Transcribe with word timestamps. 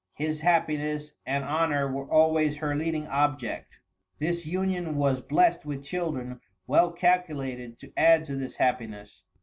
His 0.15 0.39
happiness 0.39 1.13
and 1.27 1.43
honor 1.43 1.87
were 1.93 2.09
always 2.11 2.55
her 2.57 2.75
leading 2.75 3.05
object. 3.05 3.77
This 4.17 4.47
union 4.47 4.95
was 4.95 5.21
blessed 5.21 5.63
with 5.63 5.83
children 5.83 6.39
well 6.65 6.91
calculated 6.91 7.77
to 7.81 7.93
add 7.95 8.23
to 8.23 8.35
this 8.35 8.55
happiness. 8.55 9.21